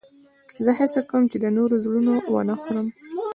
[0.63, 2.87] زه هڅه کوم، چي د نورو زړونه و نه خورم.